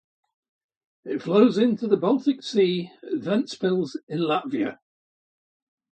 It 1.05 1.21
flows 1.21 1.59
into 1.59 1.85
the 1.87 1.95
Baltic 1.95 2.41
Sea 2.41 2.89
at 3.03 3.19
Ventspils 3.21 3.97
in 4.07 4.17
Latvia. 4.21 4.79